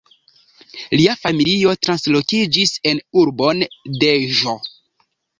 [0.99, 3.61] Lia familio translokiĝis en urbon
[4.05, 4.55] Deĵo.